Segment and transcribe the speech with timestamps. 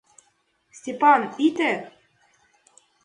[0.77, 1.71] Степан, ите!..